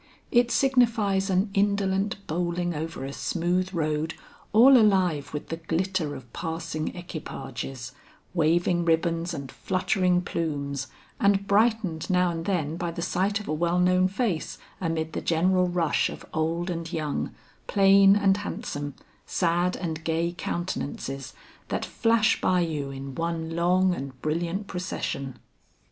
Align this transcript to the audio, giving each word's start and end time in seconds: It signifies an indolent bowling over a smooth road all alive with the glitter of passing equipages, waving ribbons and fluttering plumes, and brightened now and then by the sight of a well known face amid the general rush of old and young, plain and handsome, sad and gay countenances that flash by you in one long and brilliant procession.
It 0.31 0.49
signifies 0.49 1.29
an 1.29 1.51
indolent 1.53 2.25
bowling 2.25 2.73
over 2.73 3.05
a 3.05 3.13
smooth 3.13 3.71
road 3.71 4.15
all 4.51 4.75
alive 4.75 5.31
with 5.31 5.49
the 5.49 5.57
glitter 5.57 6.15
of 6.15 6.33
passing 6.33 6.95
equipages, 6.95 7.91
waving 8.33 8.83
ribbons 8.83 9.31
and 9.31 9.51
fluttering 9.51 10.23
plumes, 10.23 10.87
and 11.19 11.45
brightened 11.45 12.09
now 12.09 12.31
and 12.31 12.45
then 12.45 12.77
by 12.77 12.89
the 12.89 13.03
sight 13.03 13.39
of 13.39 13.47
a 13.47 13.53
well 13.53 13.77
known 13.77 14.07
face 14.07 14.57
amid 14.81 15.13
the 15.13 15.21
general 15.21 15.67
rush 15.67 16.09
of 16.09 16.25
old 16.33 16.71
and 16.71 16.91
young, 16.91 17.35
plain 17.67 18.15
and 18.15 18.37
handsome, 18.37 18.95
sad 19.27 19.75
and 19.75 20.03
gay 20.03 20.31
countenances 20.35 21.33
that 21.67 21.85
flash 21.85 22.41
by 22.41 22.61
you 22.61 22.89
in 22.89 23.13
one 23.13 23.55
long 23.55 23.93
and 23.93 24.19
brilliant 24.23 24.65
procession. 24.65 25.37